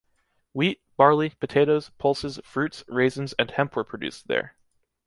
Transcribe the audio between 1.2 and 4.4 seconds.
potatoes, pulses, fruits, raisins and hemp were produced